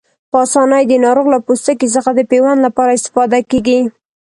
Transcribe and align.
په 0.31 0.35
آسانۍ 0.45 0.83
د 0.87 0.93
ناروغ 1.05 1.27
له 1.33 1.39
پوستکي 1.45 1.87
څخه 1.95 2.09
د 2.13 2.19
پیوند 2.31 2.59
لپاره 2.67 2.95
استفاده 2.97 3.39
کېږي. 3.51 3.79